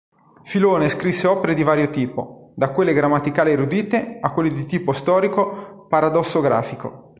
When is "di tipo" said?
4.51-4.93